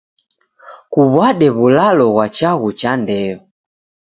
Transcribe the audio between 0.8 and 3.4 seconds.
Kuw'ade w'ulalo ghwa chaghu cha ndeyo.